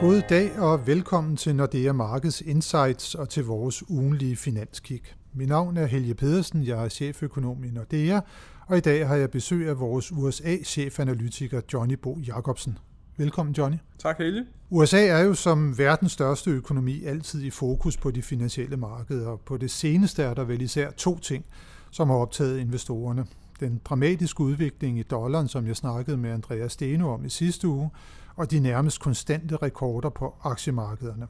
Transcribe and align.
God 0.00 0.22
dag 0.28 0.58
og 0.58 0.86
velkommen 0.86 1.36
til 1.36 1.56
Nordea 1.56 1.92
Markets 1.92 2.40
Insights 2.40 3.14
og 3.14 3.28
til 3.28 3.44
vores 3.44 3.90
ugenlige 3.90 4.36
finanskig. 4.36 5.00
Mit 5.34 5.48
navn 5.48 5.76
er 5.76 5.86
Helge 5.86 6.14
Pedersen, 6.14 6.66
jeg 6.66 6.84
er 6.84 6.88
cheføkonom 6.88 7.64
i 7.64 7.70
Nordea, 7.70 8.20
og 8.66 8.76
i 8.76 8.80
dag 8.80 9.08
har 9.08 9.16
jeg 9.16 9.30
besøg 9.30 9.68
af 9.68 9.80
vores 9.80 10.12
USA-chefanalytiker 10.12 11.60
Johnny 11.72 11.94
Bo 11.94 12.18
Jacobsen. 12.26 12.78
Velkommen, 13.16 13.54
Johnny. 13.54 13.76
Tak, 13.98 14.18
Helge. 14.18 14.44
USA 14.70 15.06
er 15.06 15.20
jo 15.20 15.34
som 15.34 15.78
verdens 15.78 16.12
største 16.12 16.50
økonomi 16.50 17.04
altid 17.04 17.42
i 17.42 17.50
fokus 17.50 17.96
på 17.96 18.10
de 18.10 18.22
finansielle 18.22 18.76
markeder, 18.76 19.28
og 19.28 19.40
på 19.40 19.56
det 19.56 19.70
seneste 19.70 20.22
er 20.22 20.34
der 20.34 20.44
vel 20.44 20.62
især 20.62 20.90
to 20.90 21.18
ting, 21.18 21.44
som 21.90 22.08
har 22.08 22.16
optaget 22.16 22.58
investorerne. 22.58 23.26
Den 23.60 23.80
dramatiske 23.84 24.40
udvikling 24.40 24.98
i 24.98 25.02
dollaren, 25.02 25.48
som 25.48 25.66
jeg 25.66 25.76
snakkede 25.76 26.16
med 26.16 26.30
Andreas 26.30 26.72
Steno 26.72 27.12
om 27.12 27.24
i 27.24 27.28
sidste 27.28 27.68
uge, 27.68 27.90
og 28.36 28.50
de 28.50 28.60
nærmest 28.60 29.00
konstante 29.00 29.56
rekorder 29.56 30.08
på 30.08 30.34
aktiemarkederne. 30.42 31.26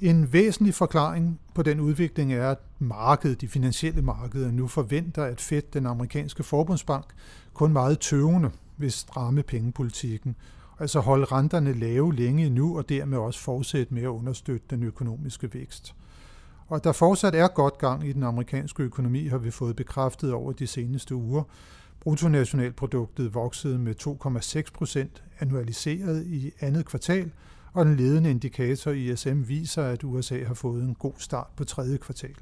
En 0.00 0.32
væsentlig 0.32 0.74
forklaring 0.74 1.40
på 1.54 1.62
den 1.62 1.80
udvikling 1.80 2.32
er, 2.32 2.50
at 2.50 2.58
markedet, 2.78 3.40
de 3.40 3.48
finansielle 3.48 4.02
markeder, 4.02 4.50
nu 4.50 4.66
forventer, 4.66 5.24
at 5.24 5.40
Fed, 5.40 5.62
den 5.72 5.86
amerikanske 5.86 6.42
forbundsbank, 6.42 7.04
kun 7.54 7.72
meget 7.72 8.00
tøvende 8.00 8.50
vil 8.76 8.92
stramme 8.92 9.42
pengepolitikken, 9.42 10.36
altså 10.78 11.00
holde 11.00 11.24
renterne 11.24 11.72
lave 11.72 12.14
længe 12.14 12.50
nu 12.50 12.78
og 12.78 12.88
dermed 12.88 13.18
også 13.18 13.40
fortsætte 13.40 13.94
med 13.94 14.02
at 14.02 14.08
understøtte 14.08 14.66
den 14.70 14.82
økonomiske 14.82 15.54
vækst. 15.54 15.94
Og 16.70 16.84
der 16.84 16.92
fortsat 16.92 17.34
er 17.34 17.48
godt 17.48 17.78
gang 17.78 18.08
i 18.08 18.12
den 18.12 18.22
amerikanske 18.22 18.82
økonomi, 18.82 19.26
har 19.26 19.38
vi 19.38 19.50
fået 19.50 19.76
bekræftet 19.76 20.32
over 20.32 20.52
de 20.52 20.66
seneste 20.66 21.14
uger. 21.14 21.42
Bruttonationalproduktet 22.00 23.34
voksede 23.34 23.78
med 23.78 23.94
2,6 24.66 24.72
procent 24.74 25.22
annualiseret 25.40 26.26
i 26.26 26.50
andet 26.60 26.86
kvartal, 26.86 27.30
og 27.72 27.86
den 27.86 27.96
ledende 27.96 28.30
indikator 28.30 28.90
ISM 28.90 29.42
viser, 29.48 29.82
at 29.82 30.04
USA 30.04 30.44
har 30.44 30.54
fået 30.54 30.82
en 30.82 30.94
god 30.94 31.12
start 31.18 31.46
på 31.56 31.64
tredje 31.64 31.96
kvartal. 31.96 32.34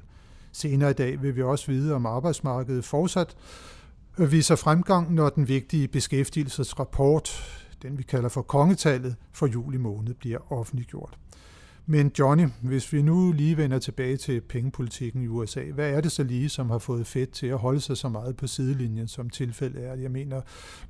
Senere 0.51 0.89
i 0.89 0.93
dag 0.93 1.21
vil 1.21 1.35
vi 1.35 1.41
også 1.41 1.71
vide, 1.71 1.93
om 1.93 2.05
arbejdsmarkedet 2.05 2.85
fortsat 2.85 3.35
viser 4.17 4.55
fremgang, 4.55 5.13
når 5.13 5.29
den 5.29 5.47
vigtige 5.47 5.87
beskæftigelsesrapport, 5.87 7.29
den 7.81 7.97
vi 7.97 8.03
kalder 8.03 8.29
for 8.29 8.41
kongetallet, 8.41 9.15
for 9.31 9.47
juli 9.47 9.77
måned 9.77 10.13
bliver 10.13 10.51
offentliggjort. 10.51 11.17
Men 11.85 12.11
Johnny, 12.19 12.45
hvis 12.61 12.93
vi 12.93 13.01
nu 13.01 13.31
lige 13.31 13.57
vender 13.57 13.79
tilbage 13.79 14.17
til 14.17 14.41
pengepolitikken 14.41 15.23
i 15.23 15.27
USA, 15.27 15.63
hvad 15.71 15.89
er 15.89 16.01
det 16.01 16.11
så 16.11 16.23
lige, 16.23 16.49
som 16.49 16.69
har 16.69 16.77
fået 16.77 17.07
Fed 17.07 17.27
til 17.27 17.47
at 17.47 17.57
holde 17.57 17.81
sig 17.81 17.97
så 17.97 18.09
meget 18.09 18.37
på 18.37 18.47
sidelinjen, 18.47 19.07
som 19.07 19.29
tilfældet 19.29 19.87
er? 19.87 19.93
Jeg 19.93 20.11
mener, 20.11 20.41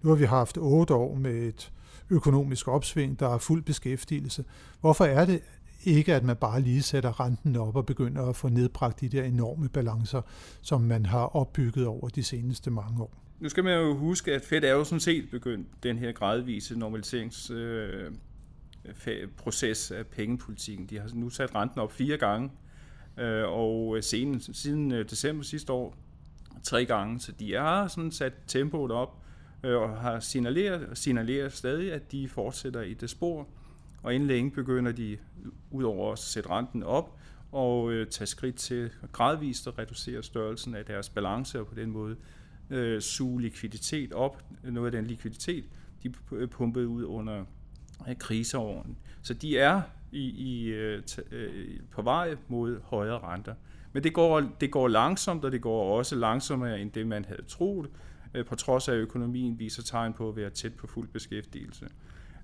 nu 0.01 0.09
har 0.09 0.15
vi 0.15 0.25
haft 0.25 0.57
otte 0.57 0.93
år 0.93 1.15
med 1.15 1.35
et 1.35 1.71
økonomisk 2.09 2.67
opsving, 2.67 3.19
der 3.19 3.33
er 3.33 3.37
fuld 3.37 3.63
beskæftigelse. 3.63 4.45
Hvorfor 4.81 5.05
er 5.05 5.25
det 5.25 5.41
ikke, 5.83 6.15
at 6.15 6.23
man 6.23 6.35
bare 6.35 6.61
lige 6.61 6.81
sætter 6.81 7.19
renten 7.19 7.55
op 7.55 7.75
og 7.75 7.85
begynder 7.85 8.25
at 8.25 8.35
få 8.35 8.49
nedbragt 8.49 9.01
de 9.01 9.09
der 9.09 9.23
enorme 9.23 9.69
balancer, 9.69 10.21
som 10.61 10.81
man 10.81 11.05
har 11.05 11.35
opbygget 11.35 11.85
over 11.87 12.09
de 12.09 12.23
seneste 12.23 12.71
mange 12.71 13.01
år? 13.01 13.23
Nu 13.39 13.49
skal 13.49 13.63
man 13.63 13.79
jo 13.79 13.95
huske, 13.95 14.33
at 14.33 14.41
Fed 14.41 14.63
er 14.63 14.71
jo 14.71 14.83
sådan 14.83 14.99
set 14.99 15.29
begyndt 15.31 15.67
den 15.83 15.97
her 15.97 16.11
gradvise 16.11 16.79
normaliserings 16.79 17.49
øh, 17.49 18.11
proces 19.37 19.91
af 19.91 20.07
pengepolitikken. 20.07 20.87
De 20.87 20.99
har 20.99 21.09
nu 21.13 21.29
sat 21.29 21.55
renten 21.55 21.79
op 21.79 21.91
fire 21.91 22.17
gange, 22.17 22.51
øh, 23.17 23.43
og 23.47 23.97
øh, 23.97 24.03
siden, 24.03 24.39
siden 24.39 24.91
december 24.91 25.43
sidste 25.43 25.73
år 25.73 25.95
tre 26.63 26.85
gange, 26.85 27.19
så 27.19 27.31
de 27.31 27.53
har 27.53 27.87
sådan 27.87 28.11
sat 28.11 28.33
tempoet 28.47 28.91
op 28.91 29.23
øh, 29.63 29.77
og 29.77 29.97
har 29.97 30.19
signaleret, 30.19 30.97
signaleret 30.97 31.53
stadig, 31.53 31.93
at 31.93 32.11
de 32.11 32.29
fortsætter 32.29 32.81
i 32.81 32.93
det 32.93 33.09
spor, 33.09 33.47
og 34.03 34.13
inden 34.15 34.27
længe 34.27 34.51
begynder 34.51 34.91
de 34.91 35.17
udover 35.71 36.11
at 36.11 36.19
sætte 36.19 36.49
renten 36.49 36.83
op 36.83 37.19
og 37.51 37.91
øh, 37.91 38.07
tage 38.07 38.27
skridt 38.27 38.55
til 38.55 38.91
gradvist 39.11 39.67
at 39.67 39.79
reducere 39.79 40.23
størrelsen 40.23 40.75
af 40.75 40.85
deres 40.85 41.09
balance 41.09 41.59
og 41.59 41.67
på 41.67 41.75
den 41.75 41.91
måde 41.91 42.15
suge 43.01 43.41
likviditet 43.41 44.13
op. 44.13 44.43
Noget 44.63 44.85
af 44.85 44.91
den 44.91 45.05
likviditet, 45.05 45.65
de 46.03 46.09
pumpede 46.47 46.87
ud 46.87 47.03
under 47.03 47.45
kriseårene. 48.19 48.95
Så 49.21 49.33
de 49.33 49.57
er 49.57 49.81
i, 50.11 50.21
i, 50.21 50.67
øh, 50.67 51.03
øh, 51.31 51.79
på 51.91 52.01
vej 52.01 52.35
mod 52.47 52.81
højere 52.83 53.19
renter. 53.19 53.53
Men 53.93 54.03
det 54.03 54.13
går, 54.13 54.41
det 54.61 54.71
går 54.71 54.87
langsomt, 54.87 55.45
og 55.45 55.51
det 55.51 55.61
går 55.61 55.97
også 55.97 56.15
langsommere 56.15 56.81
end 56.81 56.91
det, 56.91 57.07
man 57.07 57.25
havde 57.25 57.45
troet, 57.47 57.89
øh, 58.33 58.45
på 58.45 58.55
trods 58.55 58.87
af 58.87 58.93
at 58.93 58.97
økonomien 58.97 59.59
viser 59.59 59.83
tegn 59.83 60.13
på 60.13 60.29
at 60.29 60.35
være 60.35 60.49
tæt 60.49 60.73
på 60.73 60.87
fuld 60.87 61.07
beskæftigelse. 61.07 61.87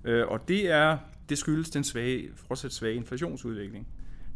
Øh, 0.04 0.26
og 0.28 0.48
det 0.48 0.70
er 0.70 0.98
det 1.28 1.38
skyldes 1.38 1.70
den 1.70 1.84
svage, 1.84 2.28
fortsat 2.34 2.72
svage 2.72 2.94
inflationsudvikling. 2.94 3.86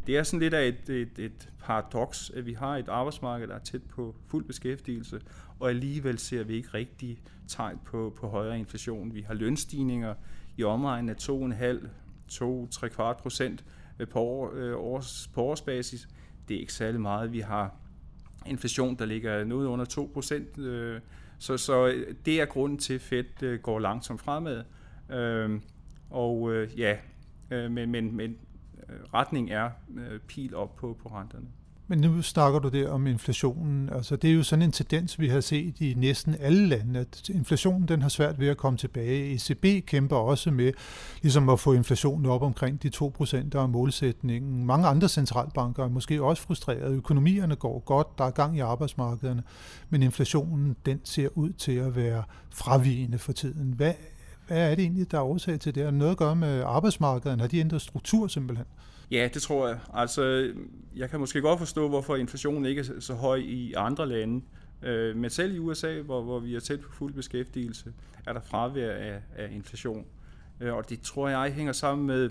Det 0.07 0.17
er 0.17 0.23
sådan 0.23 0.39
lidt 0.39 0.53
af 0.53 0.67
et, 0.67 0.89
et, 0.89 1.19
et 1.19 1.49
paradoks, 1.59 2.29
at 2.29 2.45
vi 2.45 2.53
har 2.53 2.77
et 2.77 2.89
arbejdsmarked, 2.89 3.47
der 3.47 3.55
er 3.55 3.59
tæt 3.59 3.83
på 3.83 4.15
fuld 4.27 4.45
beskæftigelse, 4.45 5.21
og 5.59 5.69
alligevel 5.69 6.19
ser 6.19 6.43
vi 6.43 6.53
ikke 6.53 6.69
rigtig 6.73 7.21
tegn 7.47 7.79
på, 7.85 8.13
på 8.17 8.27
højere 8.27 8.59
inflation. 8.59 9.13
Vi 9.13 9.21
har 9.21 9.33
lønstigninger 9.33 10.15
i 10.57 10.63
omegnen 10.63 11.09
af 11.09 11.15
2,5-2-3 12.33 12.87
kvart 12.87 13.17
procent 13.17 13.65
øh, 13.99 14.07
på, 14.07 14.19
år, 14.19 14.51
øh, 14.55 14.77
års, 14.77 15.29
på 15.33 15.43
årsbasis. 15.43 16.07
Det 16.47 16.55
er 16.55 16.59
ikke 16.59 16.73
særlig 16.73 17.01
meget. 17.01 17.31
Vi 17.31 17.39
har 17.39 17.75
inflation, 18.45 18.95
der 18.95 19.05
ligger 19.05 19.43
noget 19.43 19.67
under 19.67 19.85
2 19.85 20.11
procent. 20.13 20.57
Øh, 20.57 21.01
så, 21.39 21.57
så 21.57 22.03
det 22.25 22.41
er 22.41 22.45
grunden 22.45 22.77
til, 22.77 22.93
at 22.93 23.01
Fed 23.01 23.61
går 23.61 23.79
langsomt 23.79 24.21
fremad. 24.21 24.63
Øhm, 25.09 25.61
og 26.09 26.65
ja, 26.77 26.97
men, 27.49 27.91
men, 27.91 28.15
men 28.15 28.37
retning 29.13 29.51
er 29.51 29.69
pil 30.27 30.55
op 30.55 30.75
på, 30.75 30.97
på 31.03 31.09
renterne. 31.09 31.47
Men 31.91 31.99
nu 31.99 32.21
snakker 32.21 32.59
du 32.59 32.69
der 32.69 32.89
om 32.89 33.07
inflationen. 33.07 33.89
Altså, 33.89 34.15
det 34.15 34.29
er 34.29 34.33
jo 34.33 34.43
sådan 34.43 34.63
en 34.63 34.71
tendens, 34.71 35.19
vi 35.19 35.27
har 35.27 35.41
set 35.41 35.81
i 35.81 35.93
næsten 35.97 36.35
alle 36.39 36.67
lande, 36.67 36.99
at 36.99 37.29
inflationen 37.29 37.87
den 37.87 38.01
har 38.01 38.09
svært 38.09 38.39
ved 38.39 38.47
at 38.47 38.57
komme 38.57 38.77
tilbage. 38.77 39.33
ECB 39.33 39.85
kæmper 39.85 40.15
også 40.15 40.51
med 40.51 40.73
ligesom 41.21 41.49
at 41.49 41.59
få 41.59 41.73
inflationen 41.73 42.25
op 42.25 42.41
omkring 42.41 42.83
de 42.83 42.91
2% 42.95 43.49
der 43.49 43.61
er 43.61 43.67
målsætningen. 43.67 44.65
Mange 44.65 44.87
andre 44.87 45.09
centralbanker 45.09 45.83
er 45.83 45.89
måske 45.89 46.23
også 46.23 46.43
frustrerede. 46.43 46.95
Økonomierne 46.95 47.55
går 47.55 47.79
godt, 47.79 48.17
der 48.17 48.23
er 48.23 48.31
gang 48.31 48.57
i 48.57 48.59
arbejdsmarkederne, 48.59 49.43
men 49.89 50.03
inflationen 50.03 50.75
den 50.85 50.99
ser 51.03 51.29
ud 51.35 51.49
til 51.49 51.75
at 51.75 51.95
være 51.95 52.23
fravigende 52.49 53.17
for 53.17 53.31
tiden. 53.31 53.73
Hvad, 53.77 53.93
hvad 54.47 54.71
er 54.71 54.75
det 54.75 54.81
egentlig, 54.81 55.11
der 55.11 55.17
er 55.17 55.23
årsag 55.23 55.59
til 55.59 55.75
det? 55.75 55.83
Er 55.83 55.91
noget 55.91 56.11
at 56.11 56.17
gøre 56.17 56.35
med 56.35 56.63
arbejdsmarkederne? 56.65 57.41
Har 57.41 57.47
de 57.47 57.59
ændret 57.59 57.81
struktur 57.81 58.27
simpelthen? 58.27 58.65
Ja, 59.11 59.29
det 59.33 59.41
tror 59.41 59.67
jeg. 59.67 59.79
Altså, 59.93 60.53
jeg 60.95 61.09
kan 61.09 61.19
måske 61.19 61.41
godt 61.41 61.59
forstå, 61.59 61.89
hvorfor 61.89 62.15
inflationen 62.15 62.65
ikke 62.65 62.79
er 62.79 62.99
så 62.99 63.13
høj 63.13 63.35
i 63.35 63.73
andre 63.73 64.07
lande. 64.09 64.45
Øh, 64.81 65.15
men 65.15 65.29
selv 65.29 65.55
i 65.55 65.59
USA, 65.59 66.01
hvor, 66.01 66.21
hvor 66.21 66.39
vi 66.39 66.55
er 66.55 66.59
tæt 66.59 66.79
på 66.79 66.91
fuld 66.91 67.13
beskæftigelse, 67.13 67.93
er 68.25 68.33
der 68.33 68.39
fravær 68.41 68.91
af, 68.91 69.21
af 69.35 69.49
inflation. 69.51 70.05
Øh, 70.59 70.73
og 70.73 70.89
det 70.89 71.01
tror 71.01 71.29
jeg 71.29 71.53
hænger 71.53 71.73
sammen 71.73 72.07
med 72.07 72.29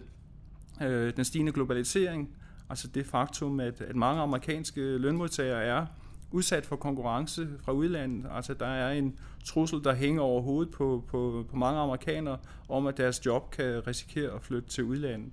øh, 0.83 1.17
den 1.17 1.25
stigende 1.25 1.53
globalisering. 1.53 2.37
Altså 2.71 2.89
det 2.89 3.07
faktum, 3.07 3.61
at, 3.61 3.81
at 3.81 3.97
mange 3.97 4.23
amerikanske 4.23 4.99
lønmodtagere 4.99 5.65
er 5.65 5.87
udsat 6.31 6.67
for 6.67 6.77
konkurrence 6.77 7.49
fra 7.65 7.73
udlandet. 7.73 8.27
Altså 8.31 8.55
der 8.55 8.67
er 8.67 8.93
en 8.93 9.19
trussel, 9.45 9.85
der 9.85 9.95
hænger 9.95 10.23
over 10.23 10.43
hovedet 10.43 10.73
på, 10.73 11.05
på, 11.09 11.47
på 11.51 11.57
mange 11.57 11.81
amerikanere, 11.81 12.39
om 12.69 12.87
at 12.87 12.97
deres 12.97 13.27
job 13.27 13.51
kan 13.51 13.87
risikere 13.87 14.35
at 14.35 14.43
flytte 14.43 14.69
til 14.69 14.85
udlandet 14.85 15.33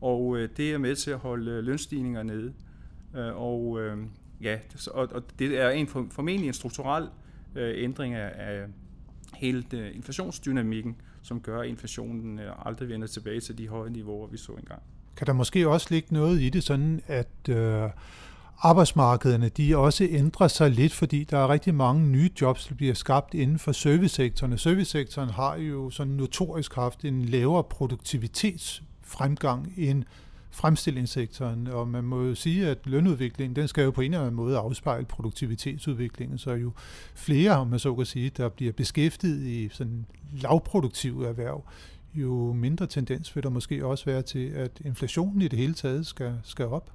og 0.00 0.38
øh, 0.38 0.48
det 0.56 0.72
er 0.72 0.78
med 0.78 0.96
til 0.96 1.10
at 1.10 1.18
holde 1.18 1.50
øh, 1.50 1.64
lønstigninger 1.64 2.22
nede. 2.22 2.52
Øh, 3.16 3.36
og 3.36 3.80
øh, 3.80 3.98
ja, 4.42 4.58
og, 4.90 5.08
og 5.12 5.22
det 5.38 5.60
er 5.60 5.70
en 5.70 5.86
for, 5.86 6.06
formentlig 6.10 6.48
en 6.48 6.54
strukturel 6.54 7.08
øh, 7.54 7.84
ændring 7.84 8.14
af, 8.14 8.32
af 8.34 8.66
hele 9.34 9.64
det, 9.70 9.92
inflationsdynamikken, 9.92 10.96
som 11.22 11.40
gør, 11.40 11.60
at 11.60 11.68
inflationen 11.68 12.38
øh, 12.38 12.66
aldrig 12.66 12.88
vender 12.88 13.06
tilbage 13.06 13.40
til 13.40 13.58
de 13.58 13.68
høje 13.68 13.90
niveauer, 13.90 14.26
vi 14.26 14.36
så 14.36 14.52
engang. 14.52 14.82
Kan 15.16 15.26
der 15.26 15.32
måske 15.32 15.68
også 15.68 15.86
ligge 15.90 16.14
noget 16.14 16.40
i 16.40 16.48
det, 16.48 16.62
sådan 16.62 17.00
at 17.06 17.48
øh, 17.48 17.90
arbejdsmarkederne 18.58 19.48
de 19.48 19.76
også 19.76 20.04
ændrer 20.10 20.48
sig 20.48 20.70
lidt, 20.70 20.92
fordi 20.92 21.24
der 21.24 21.38
er 21.38 21.48
rigtig 21.48 21.74
mange 21.74 22.06
nye 22.06 22.30
jobs, 22.40 22.66
der 22.66 22.74
bliver 22.74 22.94
skabt 22.94 23.34
inden 23.34 23.58
for 23.58 23.72
servicesektoren. 23.72 24.58
Servicesektoren 24.58 25.30
har 25.30 25.56
jo 25.56 25.90
sådan 25.90 26.12
notorisk 26.12 26.74
haft 26.74 27.04
en 27.04 27.24
lavere 27.24 27.64
produktivitets 27.64 28.82
fremgang 29.06 29.72
end 29.76 30.04
fremstillingssektoren, 30.50 31.66
og 31.66 31.88
man 31.88 32.04
må 32.04 32.22
jo 32.22 32.34
sige, 32.34 32.68
at 32.68 32.78
lønudviklingen, 32.84 33.56
den 33.56 33.68
skal 33.68 33.84
jo 33.84 33.90
på 33.90 34.00
en 34.00 34.14
eller 34.14 34.26
anden 34.26 34.36
måde 34.36 34.58
afspejle 34.58 35.06
produktivitetsudviklingen, 35.06 36.38
så 36.38 36.50
jo 36.50 36.72
flere, 37.14 37.50
om 37.50 37.66
man 37.66 37.78
så 37.78 37.94
kan 37.94 38.06
sige, 38.06 38.30
der 38.30 38.48
bliver 38.48 38.72
beskæftiget 38.72 39.46
i 39.46 39.68
sådan 39.68 40.06
lavproduktive 40.32 41.28
erhverv, 41.28 41.64
jo 42.14 42.52
mindre 42.52 42.86
tendens 42.86 43.36
vil 43.36 43.44
der 43.44 43.50
måske 43.50 43.86
også 43.86 44.04
være 44.04 44.22
til, 44.22 44.48
at 44.48 44.80
inflationen 44.84 45.42
i 45.42 45.48
det 45.48 45.58
hele 45.58 45.74
taget 45.74 46.06
skal, 46.06 46.34
skal 46.44 46.66
op. 46.66 46.90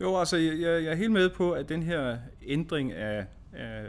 Jo, 0.00 0.18
altså 0.18 0.36
jeg, 0.36 0.58
jeg 0.60 0.84
er 0.84 0.94
helt 0.94 1.12
med 1.12 1.30
på, 1.30 1.52
at 1.52 1.68
den 1.68 1.82
her 1.82 2.18
ændring 2.46 2.92
af, 2.92 3.26
af 3.52 3.88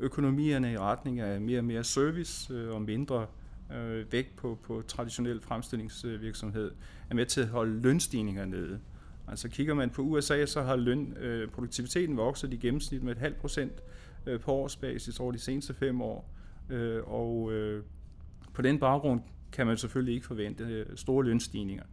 økonomierne 0.00 0.72
i 0.72 0.78
retning 0.78 1.20
af 1.20 1.40
mere 1.40 1.58
og 1.58 1.64
mere 1.64 1.84
service 1.84 2.54
øh, 2.54 2.74
og 2.74 2.82
mindre 2.82 3.20
øh, 3.20 3.26
Øh, 3.74 4.12
vægt 4.12 4.36
på, 4.36 4.58
på 4.62 4.82
traditionel 4.88 5.40
fremstillingsvirksomhed, 5.40 6.70
er 7.10 7.14
med 7.14 7.26
til 7.26 7.40
at 7.40 7.48
holde 7.48 7.80
lønstigninger 7.80 8.44
nede. 8.44 8.80
Altså 9.28 9.48
kigger 9.48 9.74
man 9.74 9.90
på 9.90 10.02
USA, 10.02 10.46
så 10.46 10.62
har 10.62 10.76
løn, 10.76 11.16
øh, 11.16 11.48
produktiviteten 11.48 12.16
vokset 12.16 12.52
i 12.52 12.56
gennemsnit 12.56 13.02
med 13.02 13.12
et 13.12 13.18
halvt 13.18 13.36
procent 13.36 13.72
øh, 14.26 14.40
på 14.40 14.52
årsbasis 14.52 15.20
over 15.20 15.32
de 15.32 15.38
seneste 15.38 15.74
fem 15.74 16.00
år. 16.02 16.34
Øh, 16.70 17.02
og 17.04 17.52
øh, 17.52 17.84
på 18.54 18.62
den 18.62 18.78
baggrund 18.78 19.20
kan 19.52 19.66
man 19.66 19.76
selvfølgelig 19.76 20.14
ikke 20.14 20.26
forvente 20.26 20.64
øh, 20.64 20.86
store 20.96 21.24
lønstigninger. 21.24 21.84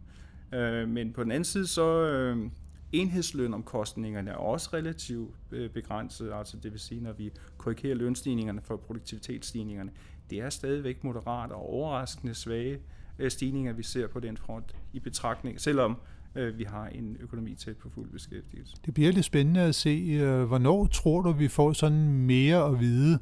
Øh, 0.54 0.88
men 0.88 1.12
på 1.12 1.22
den 1.22 1.30
anden 1.30 1.44
side, 1.44 1.66
så 1.66 2.06
øh, 2.06 2.50
enhedslønomkostningerne 2.92 4.30
er 4.30 4.34
også 4.34 4.70
relativt 4.72 5.34
øh, 5.52 5.70
begrænset, 5.70 6.32
altså 6.32 6.56
det 6.56 6.72
vil 6.72 6.80
sige, 6.80 7.00
når 7.00 7.12
vi 7.12 7.32
korrigerer 7.58 7.94
lønstigningerne 7.94 8.60
for 8.60 8.76
produktivitetsstigningerne, 8.76 9.90
det 10.30 10.40
er 10.40 10.50
stadigvæk 10.50 11.04
moderat 11.04 11.52
og 11.52 11.70
overraskende 11.70 12.34
svage 12.34 12.78
øh, 13.18 13.30
stigninger, 13.30 13.72
vi 13.72 13.82
ser 13.82 14.06
på 14.06 14.20
den 14.20 14.36
front 14.36 14.74
i 14.92 15.00
betragtning, 15.00 15.60
selvom 15.60 15.96
øh, 16.34 16.58
vi 16.58 16.64
har 16.64 16.86
en 16.86 17.16
økonomi 17.20 17.54
tæt 17.54 17.76
på 17.76 17.88
fuld 17.90 18.10
beskæftigelse. 18.10 18.76
Det 18.86 18.94
bliver 18.94 19.12
lidt 19.12 19.24
spændende 19.24 19.60
at 19.60 19.74
se, 19.74 20.18
hvornår 20.44 20.86
tror 20.86 21.22
du, 21.22 21.32
vi 21.32 21.48
får 21.48 21.72
sådan 21.72 22.12
mere 22.12 22.66
at 22.66 22.80
vide 22.80 23.18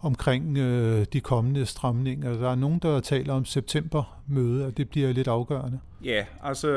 omkring 0.00 0.58
øh, 0.58 1.06
de 1.12 1.20
kommende 1.20 1.66
stramninger. 1.66 2.32
Der 2.32 2.50
er 2.50 2.54
nogen, 2.54 2.78
der 2.78 3.00
taler 3.00 3.34
om 3.34 3.44
septembermøde, 3.44 4.66
og 4.66 4.76
det 4.76 4.88
bliver 4.88 5.12
lidt 5.12 5.28
afgørende. 5.28 5.80
Ja, 6.04 6.24
altså 6.42 6.68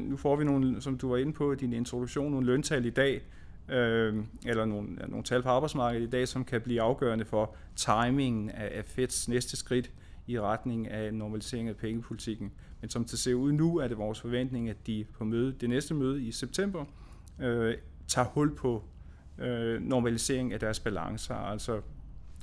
nu 0.00 0.16
får 0.16 0.36
vi 0.36 0.44
nogle, 0.44 0.80
som 0.80 0.98
du 0.98 1.08
var 1.08 1.16
inde 1.16 1.32
på 1.32 1.52
i 1.52 1.56
din 1.56 1.72
introduktion, 1.72 2.30
nogle 2.30 2.46
løntal 2.46 2.84
i 2.84 2.90
dag, 2.90 3.22
øh, 3.68 4.24
eller 4.46 4.64
nogle, 4.64 4.94
nogle 4.94 5.24
tal 5.24 5.42
på 5.42 5.48
arbejdsmarkedet 5.48 6.06
i 6.06 6.10
dag, 6.10 6.28
som 6.28 6.44
kan 6.44 6.60
blive 6.60 6.82
afgørende 6.82 7.24
for 7.24 7.54
timingen 7.76 8.50
af, 8.50 8.78
af 8.78 8.84
Feds 8.84 9.28
næste 9.28 9.56
skridt 9.56 9.90
i 10.26 10.40
retning 10.40 10.88
af 10.88 11.14
normalisering 11.14 11.68
af 11.68 11.76
pengepolitikken. 11.76 12.52
Men 12.80 12.90
som 12.90 13.04
det 13.04 13.18
ser 13.18 13.34
ud 13.34 13.52
nu, 13.52 13.76
er 13.76 13.88
det 13.88 13.98
vores 13.98 14.20
forventning, 14.20 14.68
at 14.68 14.86
de 14.86 15.04
på 15.12 15.24
møde, 15.24 15.52
det 15.60 15.68
næste 15.68 15.94
møde 15.94 16.22
i 16.22 16.32
september 16.32 16.84
øh, 17.38 17.74
tager 18.08 18.28
hul 18.28 18.54
på 18.54 18.84
øh, 19.38 19.82
normalisering 19.82 20.52
af 20.52 20.60
deres 20.60 20.80
balancer, 20.80 21.34
altså 21.34 21.80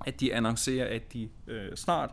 at 0.06 0.20
de 0.20 0.34
annoncerer, 0.34 0.96
at 0.96 1.14
de 1.14 1.30
øh, 1.48 1.76
snart 1.76 2.12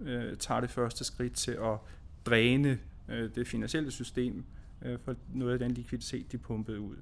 øh, 0.00 0.36
tager 0.36 0.60
det 0.60 0.70
første 0.70 1.04
skridt 1.04 1.34
til 1.34 1.50
at 1.50 1.78
dræne 2.26 2.78
øh, 3.08 3.30
det 3.34 3.46
finansielle 3.46 3.90
system 3.90 4.44
øh, 4.82 4.98
for 4.98 5.14
noget 5.34 5.52
af 5.52 5.58
den 5.58 5.70
likviditet, 5.70 6.32
de 6.32 6.38
pumpede 6.38 6.80
ud. 6.80 6.96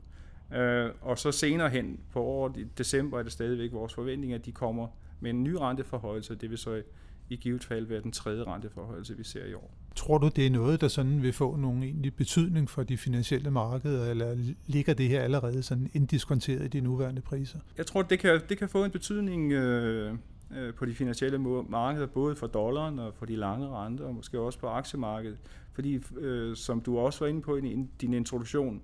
Øh, 0.54 0.90
og 1.00 1.18
så 1.18 1.32
senere 1.32 1.68
hen 1.68 2.00
på 2.12 2.22
året, 2.22 2.56
i 2.56 2.64
december, 2.78 3.18
er 3.18 3.22
det 3.22 3.32
stadigvæk 3.32 3.72
vores 3.72 3.94
forventning, 3.94 4.32
at 4.32 4.46
de 4.46 4.52
kommer 4.52 4.88
med 5.20 5.30
en 5.30 5.44
ny 5.44 5.54
renteforhøjelse, 5.60 6.34
det 6.34 6.50
vil 6.50 6.58
så 6.58 6.82
i 7.28 7.36
givet 7.36 7.64
fald 7.64 7.86
være 7.86 8.02
den 8.02 8.12
tredje 8.12 8.44
renteforhøjelse, 8.44 9.16
vi 9.16 9.24
ser 9.24 9.44
i 9.44 9.54
år. 9.54 9.70
Tror 9.96 10.18
du, 10.18 10.28
det 10.36 10.46
er 10.46 10.50
noget, 10.50 10.80
der 10.80 10.88
sådan 10.88 11.22
vil 11.22 11.32
få 11.32 11.56
nogen 11.56 11.82
egentlig 11.82 12.14
betydning 12.14 12.70
for 12.70 12.82
de 12.82 12.96
finansielle 12.96 13.50
markeder, 13.50 14.10
eller 14.10 14.36
ligger 14.66 14.94
det 14.94 15.08
her 15.08 15.22
allerede 15.22 15.62
sådan 15.62 15.90
indiskonteret 15.94 16.64
i 16.64 16.68
de 16.68 16.80
nuværende 16.80 17.22
priser? 17.22 17.58
Jeg 17.78 17.86
tror, 17.86 18.02
det 18.02 18.18
kan, 18.18 18.40
det 18.48 18.58
kan 18.58 18.68
få 18.68 18.84
en 18.84 18.90
betydning 18.90 19.52
øh, 19.52 20.14
øh, 20.56 20.74
på 20.74 20.86
de 20.86 20.94
finansielle 20.94 21.38
markeder, 21.68 22.06
både 22.06 22.36
for 22.36 22.46
dollaren 22.46 22.98
og 22.98 23.14
for 23.14 23.26
de 23.26 23.36
lange 23.36 23.68
renter, 23.68 24.04
og 24.04 24.14
måske 24.14 24.40
også 24.40 24.58
på 24.58 24.66
aktiemarkedet. 24.66 25.38
Fordi, 25.72 26.00
øh, 26.16 26.56
som 26.56 26.80
du 26.80 26.98
også 26.98 27.20
var 27.20 27.26
inde 27.26 27.40
på 27.40 27.56
i 27.56 27.86
din 28.00 28.14
introduktion, 28.14 28.82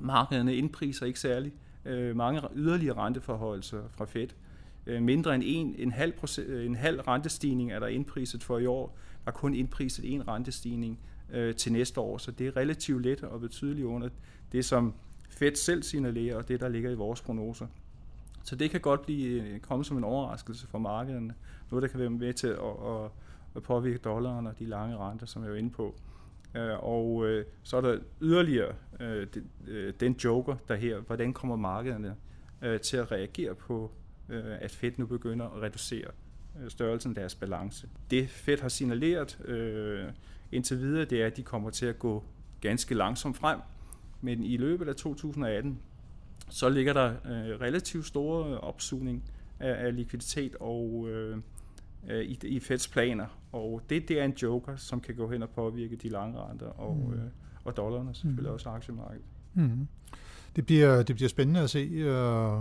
markederne 0.00 0.56
indpriser 0.56 1.06
ikke 1.06 1.20
særlig 1.20 1.52
øh, 1.84 2.16
mange 2.16 2.42
yderligere 2.54 2.96
renteforholdelser 2.96 3.82
fra 3.90 4.04
Fed. 4.04 4.28
Øh, 4.86 5.02
mindre 5.02 5.34
end 5.34 5.42
en, 5.46 5.74
en, 5.78 5.92
halv 5.92 6.12
procent, 6.12 6.48
øh, 6.48 6.66
en 6.66 6.74
halv 6.74 7.00
rentestigning 7.00 7.72
er 7.72 7.78
der 7.78 7.86
indpriset 7.86 8.44
for 8.44 8.58
i 8.58 8.66
år. 8.66 8.98
Der 9.24 9.32
er 9.32 9.36
kun 9.36 9.54
indpriset 9.54 10.14
en 10.14 10.28
rentestigning 10.28 10.98
øh, 11.30 11.54
til 11.54 11.72
næste 11.72 12.00
år, 12.00 12.18
så 12.18 12.30
det 12.30 12.46
er 12.46 12.56
relativt 12.56 13.02
let 13.02 13.22
og 13.22 13.40
betydeligt 13.40 13.86
under 13.86 14.08
det, 14.52 14.64
som 14.64 14.94
Fed 15.30 15.54
selv 15.54 15.82
signalerer, 15.82 16.36
og 16.36 16.48
det, 16.48 16.60
der 16.60 16.68
ligger 16.68 16.90
i 16.90 16.94
vores 16.94 17.20
prognoser. 17.20 17.66
Så 18.42 18.56
det 18.56 18.70
kan 18.70 18.80
godt 18.80 19.02
blive 19.02 19.42
øh, 19.42 19.60
komme 19.60 19.84
som 19.84 19.96
en 19.96 20.04
overraskelse 20.04 20.66
for 20.66 20.78
markederne. 20.78 21.34
Noget, 21.70 21.82
der 21.82 21.88
kan 21.88 22.00
være 22.00 22.10
med 22.10 22.32
til 22.32 22.46
at, 22.46 22.58
at, 22.58 23.10
at 23.56 23.62
påvirke 23.62 23.98
dollaren 23.98 24.46
og 24.46 24.58
de 24.58 24.64
lange 24.64 24.96
renter, 24.96 25.26
som 25.26 25.44
jeg 25.44 25.50
er 25.50 25.56
inde 25.56 25.70
på. 25.70 25.94
Øh, 26.54 26.84
og 26.84 27.26
øh, 27.26 27.44
så 27.62 27.76
er 27.76 27.80
der 27.80 27.98
yderligere 28.22 28.74
øh, 29.00 29.26
øh, 29.66 29.92
den 30.00 30.12
joker, 30.12 30.56
der 30.68 30.76
her, 30.76 31.00
hvordan 31.00 31.32
kommer 31.32 31.56
markederne 31.56 32.16
øh, 32.62 32.80
til 32.80 32.96
at 32.96 33.12
reagere 33.12 33.54
på, 33.54 33.90
at 34.60 34.70
Fed 34.70 34.92
nu 34.96 35.06
begynder 35.06 35.46
at 35.46 35.62
reducere 35.62 36.06
størrelsen 36.68 37.10
af 37.10 37.14
deres 37.14 37.34
balance. 37.34 37.88
Det 38.10 38.30
Fed 38.30 38.58
har 38.58 38.68
signaleret 38.68 39.38
indtil 40.52 40.78
videre, 40.78 41.04
det 41.04 41.22
er, 41.22 41.26
at 41.26 41.36
de 41.36 41.42
kommer 41.42 41.70
til 41.70 41.86
at 41.86 41.98
gå 41.98 42.24
ganske 42.60 42.94
langsomt 42.94 43.36
frem, 43.36 43.60
men 44.20 44.44
i 44.44 44.56
løbet 44.56 44.88
af 44.88 44.96
2018, 44.96 45.78
så 46.50 46.68
ligger 46.68 46.92
der 46.92 47.08
øh, 47.10 47.60
relativt 47.60 48.06
store 48.06 48.60
opsugning 48.60 49.24
af, 49.60 49.86
af 49.86 49.96
likviditet 49.96 50.56
og 50.60 51.08
øh, 51.08 51.38
øh, 52.08 52.24
i, 52.24 52.38
i 52.42 52.60
Feds 52.60 52.88
planer. 52.88 53.26
Og 53.52 53.82
det, 53.90 54.08
det 54.08 54.20
er 54.20 54.24
en 54.24 54.34
joker, 54.42 54.76
som 54.76 55.00
kan 55.00 55.14
gå 55.14 55.30
hen 55.30 55.42
og 55.42 55.48
påvirke 55.48 55.96
de 55.96 56.08
lange 56.08 56.38
renter 56.38 56.66
og, 56.66 56.96
mm. 56.96 57.12
øh, 57.12 57.20
og 57.64 57.76
dollarerne, 57.76 58.14
selvfølgelig 58.14 58.48
mm. 58.48 58.54
også 58.54 58.68
aktiemarkedet. 58.68 59.24
Mm. 59.54 59.88
Det 60.56 60.66
bliver, 60.66 61.02
det 61.02 61.16
bliver 61.16 61.28
spændende 61.28 61.60
at 61.60 61.70
se. 61.70 61.78
Øh, 61.78 62.60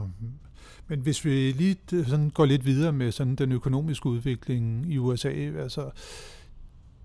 men 0.87 0.99
hvis 0.99 1.25
vi 1.25 1.51
lige 1.51 1.77
sådan 2.05 2.29
går 2.29 2.45
lidt 2.45 2.65
videre 2.65 2.93
med 2.93 3.11
sådan 3.11 3.35
den 3.35 3.51
økonomiske 3.51 4.05
udvikling 4.05 4.93
i 4.93 4.97
USA, 4.97 5.29
altså 5.29 5.89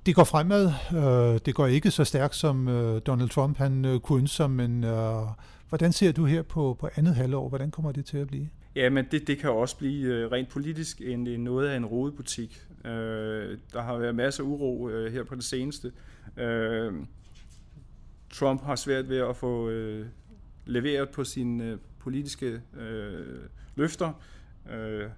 det 0.07 0.15
går 0.15 0.25
fremad. 0.25 0.73
Øh, 0.95 1.41
det 1.47 1.55
går 1.55 1.67
ikke 1.67 1.91
så 1.91 2.05
stærkt, 2.05 2.35
som 2.35 2.69
øh, 2.69 3.01
Donald 3.07 3.29
Trump 3.29 3.59
han 3.59 3.85
øh, 3.85 4.01
kunne 4.01 4.19
ønske 4.19 4.37
sig, 4.37 4.51
men 4.51 4.85
øh, 4.85 5.27
Hvordan 5.73 5.93
ser 5.93 6.13
du 6.13 6.25
her 6.25 6.43
på, 6.43 6.77
på 6.81 6.89
andet 6.97 7.15
halvår? 7.15 7.49
Hvordan 7.49 7.71
kommer 7.71 7.93
det 7.93 8.05
til 8.05 8.19
at 8.19 8.27
blive? 8.27 8.49
Jamen, 8.75 9.07
det, 9.11 9.27
det 9.27 9.39
kan 9.39 9.51
også 9.51 9.79
blive 9.79 10.15
øh, 10.15 10.33
rent 10.33 10.49
politisk 10.49 11.01
en, 11.01 11.27
en 11.27 11.45
noget 11.45 11.69
af 11.69 11.77
en 11.77 11.87
rodebutik. 11.87 12.67
Øh, 12.85 13.59
der 13.73 13.83
har 13.83 13.99
været 13.99 14.15
masser 14.15 14.43
af 14.43 14.47
uro 14.47 14.89
øh, 14.89 15.13
her 15.13 15.25
på 15.25 15.35
det 15.35 15.45
seneste. 15.45 15.93
Øh, 16.37 16.93
Trump 18.31 18.63
har 18.63 18.77
svært 18.77 19.09
ved 19.09 19.19
at 19.19 19.37
få 19.37 19.69
øh, 19.69 20.07
leveret 20.67 21.09
på 21.09 21.25
sine 21.25 21.65
øh, 21.65 21.79
politiske 21.99 22.61
øh, 22.77 23.39
løfter. 23.75 24.13
Øh, 24.71 25.09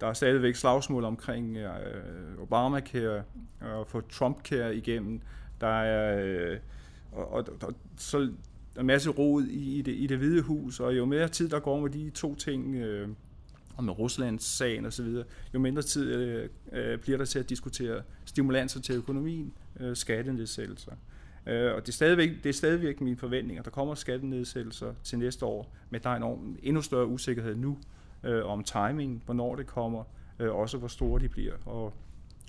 der 0.00 0.06
er 0.06 0.12
stadigvæk 0.12 0.54
slagsmål 0.54 1.04
omkring 1.04 1.56
øh, 1.56 2.42
Obamacare 2.42 3.22
og 3.60 3.86
få 3.86 4.00
Trumpcare 4.00 4.76
igennem. 4.76 5.20
Der 5.60 5.82
er 5.82 6.24
øh, 6.24 6.58
og, 7.12 7.32
og, 7.32 7.44
og 7.62 7.74
så 7.96 8.32
en 8.80 8.86
masse 8.86 9.10
rod 9.10 9.44
i, 9.44 9.78
i, 9.78 9.82
det, 9.82 9.92
i 9.92 10.06
det 10.06 10.18
hvide 10.18 10.42
hus, 10.42 10.80
og 10.80 10.96
jo 10.96 11.04
mere 11.04 11.28
tid 11.28 11.48
der 11.48 11.60
går 11.60 11.80
med 11.80 11.90
de 11.90 12.10
to 12.10 12.34
ting, 12.34 12.74
øh, 12.74 13.08
og 13.76 13.84
med 13.84 13.98
Ruslands 13.98 14.44
sagen 14.44 14.86
osv., 14.86 15.06
jo 15.54 15.58
mindre 15.58 15.82
tid 15.82 16.14
øh, 16.14 16.48
øh, 16.72 16.98
bliver 16.98 17.18
der 17.18 17.24
til 17.24 17.38
at 17.38 17.48
diskutere 17.48 18.02
stimulanser 18.24 18.80
til 18.80 18.94
økonomien, 18.94 19.52
øh, 19.80 19.96
skattenedsættelser. 19.96 20.92
Øh, 21.46 21.74
og 21.74 21.80
det 21.80 21.88
er, 21.88 21.92
stadigvæk, 21.92 22.30
det 22.42 22.48
er 22.48 22.52
stadigvæk 22.52 23.00
mine 23.00 23.16
forventninger. 23.16 23.62
Der 23.62 23.70
kommer 23.70 23.94
skattenedsættelser 23.94 24.94
til 25.02 25.18
næste 25.18 25.46
år, 25.46 25.74
men 25.90 26.00
der 26.02 26.10
er 26.10 26.16
en 26.16 26.58
endnu 26.62 26.82
større 26.82 27.06
usikkerhed 27.06 27.56
nu 27.56 27.78
øh, 28.24 28.46
om 28.46 28.64
timing, 28.64 29.22
hvornår 29.24 29.56
det 29.56 29.66
kommer, 29.66 30.04
øh, 30.38 30.54
også 30.54 30.78
hvor 30.78 30.88
store 30.88 31.20
de 31.20 31.28
bliver, 31.28 31.54
og 31.66 31.92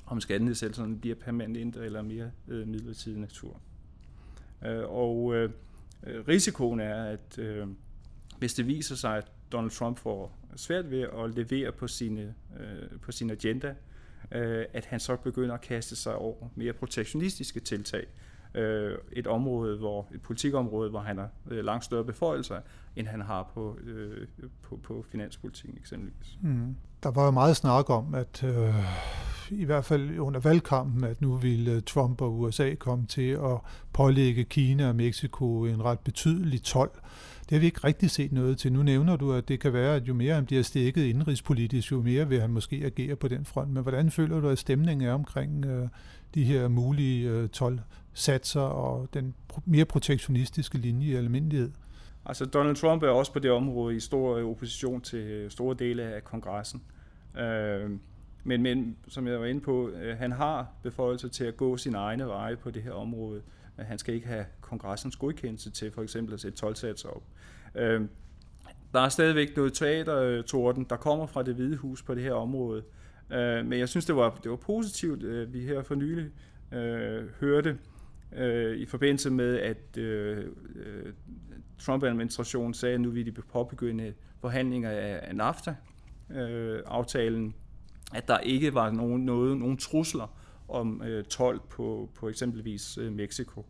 om 0.05 0.21
skattenedsættelserne 0.21 0.99
bliver 0.99 1.15
permanent 1.15 1.75
eller 1.75 2.01
mere 2.01 2.31
øh, 2.47 2.67
midlertidig 2.67 3.19
natur. 3.19 3.59
Øh, 4.65 4.83
og 4.89 5.35
Øh, 5.35 5.49
Øh, 6.05 6.27
risikoen 6.27 6.79
er, 6.79 7.03
at 7.03 7.37
øh, 7.37 7.67
hvis 8.37 8.53
det 8.53 8.67
viser 8.67 8.95
sig, 8.95 9.17
at 9.17 9.31
Donald 9.51 9.71
Trump 9.71 9.97
får 9.97 10.37
svært 10.55 10.91
ved 10.91 11.01
at 11.01 11.35
levere 11.35 11.71
på, 11.71 11.87
sine, 11.87 12.33
øh, 12.59 12.99
på 13.01 13.11
sin 13.11 13.29
agenda, 13.29 13.75
øh, 14.31 14.65
at 14.73 14.85
han 14.85 14.99
så 14.99 15.15
begynder 15.15 15.55
at 15.55 15.61
kaste 15.61 15.95
sig 15.95 16.15
over 16.15 16.47
mere 16.55 16.73
protektionistiske 16.73 17.59
tiltag. 17.59 18.07
Øh, 18.55 18.97
et 19.11 19.27
område, 19.27 19.77
hvor 19.77 20.07
et 20.13 20.21
politikområde, 20.21 20.89
hvor 20.89 20.99
han 20.99 21.17
har 21.17 21.29
øh, 21.51 21.65
langt 21.65 21.85
større 21.85 22.05
beføjelser, 22.05 22.61
end 22.95 23.07
han 23.07 23.21
har 23.21 23.51
på, 23.53 23.77
øh, 23.83 24.27
på, 24.61 24.79
på 24.83 25.05
finanspolitikken 25.11 25.77
eksempelvis. 25.77 26.37
Mm. 26.41 26.75
Der 27.03 27.11
var 27.11 27.25
jo 27.25 27.31
meget 27.31 27.55
snak 27.55 27.89
om, 27.89 28.15
at 28.15 28.43
øh, 28.43 28.75
i 29.51 29.65
hvert 29.65 29.85
fald 29.85 30.19
under 30.19 30.39
valgkampen, 30.39 31.03
at 31.03 31.21
nu 31.21 31.35
ville 31.35 31.81
Trump 31.81 32.21
og 32.21 32.39
USA 32.39 32.75
komme 32.75 33.05
til 33.05 33.29
at 33.29 33.57
pålægge 33.93 34.43
Kina 34.43 34.87
og 34.87 34.95
Mexico 34.95 35.65
en 35.65 35.83
ret 35.83 35.99
betydelig 35.99 36.63
tolv. 36.63 36.91
Det 37.49 37.51
har 37.51 37.59
vi 37.59 37.65
ikke 37.65 37.83
rigtig 37.83 38.11
set 38.11 38.31
noget 38.31 38.57
til. 38.57 38.73
Nu 38.73 38.83
nævner 38.83 39.15
du, 39.15 39.33
at 39.33 39.47
det 39.47 39.59
kan 39.59 39.73
være, 39.73 39.95
at 39.95 40.07
jo 40.07 40.13
mere 40.13 40.33
han 40.35 40.45
bliver 40.45 40.63
stikket 40.63 41.03
indrigspolitisk, 41.03 41.91
jo 41.91 42.01
mere 42.01 42.29
vil 42.29 42.41
han 42.41 42.49
måske 42.49 42.81
agere 42.85 43.15
på 43.15 43.27
den 43.27 43.45
front. 43.45 43.69
Men 43.69 43.83
hvordan 43.83 44.11
føler 44.11 44.39
du, 44.39 44.49
at 44.49 44.59
stemningen 44.59 45.07
er 45.07 45.13
omkring 45.13 45.65
øh, 45.65 45.87
de 46.35 46.43
her 46.43 46.67
mulige 46.67 47.29
øh, 47.29 47.49
12 47.49 47.79
satser 48.13 48.61
og 48.61 49.07
den 49.13 49.33
mere 49.65 49.85
protektionistiske 49.85 50.77
linje 50.77 51.07
i 51.07 51.15
almindelighed? 51.15 51.71
Altså 52.25 52.45
Donald 52.45 52.75
Trump 52.75 53.03
er 53.03 53.09
også 53.09 53.33
på 53.33 53.39
det 53.39 53.51
område 53.51 53.95
i 53.95 53.99
stor 53.99 54.49
opposition 54.49 55.01
til 55.01 55.19
øh, 55.19 55.51
store 55.51 55.75
dele 55.79 56.03
af 56.03 56.23
kongressen. 56.23 56.81
Øh, 57.39 57.89
men, 58.47 58.61
men 58.61 58.97
som 59.07 59.27
jeg 59.27 59.39
var 59.39 59.45
inde 59.45 59.61
på, 59.61 59.89
øh, 59.89 60.17
han 60.17 60.31
har 60.31 60.67
beføjelser 60.83 61.27
til 61.27 61.43
at 61.43 61.57
gå 61.57 61.77
sin 61.77 61.95
egne 61.95 62.27
veje 62.27 62.55
på 62.55 62.71
det 62.71 62.83
her 62.83 62.91
område. 62.91 63.41
Han 63.77 63.97
skal 63.97 64.13
ikke 64.13 64.27
have 64.27 64.45
kongressens 64.61 65.15
godkendelse 65.15 65.71
til 65.71 65.91
for 65.91 66.01
eksempel 66.01 66.33
at 66.33 66.39
sætte 66.39 66.57
12 66.57 66.75
op. 67.05 67.23
Øh, 67.75 68.01
der 68.93 68.99
er 68.99 69.09
stadigvæk 69.09 69.55
noget 69.55 69.73
teatertorden, 69.73 70.83
øh, 70.83 70.89
der 70.89 70.95
kommer 70.95 71.25
fra 71.25 71.43
det 71.43 71.55
hvide 71.55 71.77
hus 71.77 72.03
på 72.03 72.15
det 72.15 72.23
her 72.23 72.33
område. 72.33 72.83
Øh, 73.31 73.65
men 73.65 73.79
jeg 73.79 73.89
synes, 73.89 74.05
det 74.05 74.15
var, 74.15 74.39
det 74.43 74.51
var 74.51 74.57
positivt, 74.57 75.23
øh, 75.23 75.53
vi 75.53 75.59
her 75.59 75.83
for 75.83 75.95
nylig 75.95 76.31
øh, 76.71 77.23
hørte 77.39 77.77
øh, 78.35 78.77
i 78.77 78.85
forbindelse 78.85 79.29
med, 79.29 79.59
at 79.59 79.97
øh, 79.97 80.45
øh 80.75 81.13
Trump-administrationen 81.79 82.73
sagde, 82.73 82.95
at 82.95 83.01
nu 83.01 83.09
vil 83.09 83.25
de 83.25 83.31
påbegynde 83.31 84.13
forhandlinger 84.41 84.89
af 84.89 85.35
NAFTA-aftalen, 85.35 87.47
øh, 87.47 87.53
at 88.13 88.27
der 88.27 88.37
ikke 88.37 88.73
var 88.73 88.91
nogen, 88.91 89.25
noget, 89.25 89.57
nogen 89.57 89.77
trusler 89.77 90.37
om 90.67 91.01
øh, 91.03 91.23
12 91.23 91.61
på, 91.69 92.09
på 92.15 92.29
eksempelvis 92.29 92.97
øh, 92.97 93.13
Mexico. 93.13 93.65